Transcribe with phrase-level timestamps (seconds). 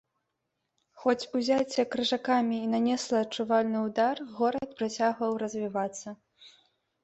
[1.03, 6.07] Хоць узяцце крыжакамі і нанесла адчувальны ўдар, горад працягваў развівацца.